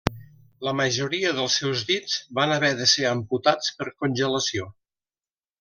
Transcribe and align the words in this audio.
La 0.67 0.71
majoria 0.79 1.33
dels 1.39 1.57
seus 1.61 1.83
dits 1.91 2.17
van 2.39 2.55
haver 2.55 2.73
de 2.81 2.89
ser 2.95 3.07
amputats 3.13 3.77
per 3.83 3.91
congelació. 4.03 4.71